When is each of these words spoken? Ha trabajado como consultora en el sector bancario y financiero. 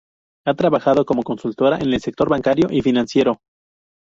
Ha 0.47 0.55
trabajado 0.55 1.05
como 1.05 1.21
consultora 1.21 1.77
en 1.77 1.93
el 1.93 2.01
sector 2.01 2.27
bancario 2.27 2.65
y 2.71 2.81
financiero. 2.81 3.37